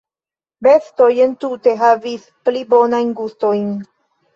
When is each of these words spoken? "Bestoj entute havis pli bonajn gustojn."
"Bestoj 0.67 1.11
entute 1.27 1.75
havis 1.85 2.27
pli 2.49 2.67
bonajn 2.77 3.17
gustojn." 3.25 3.75